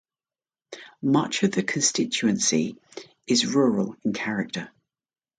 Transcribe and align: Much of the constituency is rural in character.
Much 1.03 1.43
of 1.43 1.51
the 1.51 1.61
constituency 1.61 2.75
is 3.27 3.45
rural 3.53 3.95
in 4.03 4.13
character. 4.13 4.71